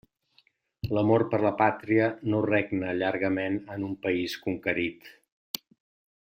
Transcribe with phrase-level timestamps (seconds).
[0.97, 5.13] L'amor per la pàtria no regna llargament en un país conquerit.